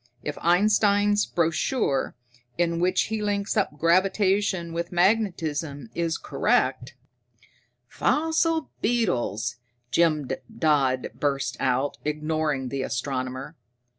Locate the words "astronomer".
12.81-13.55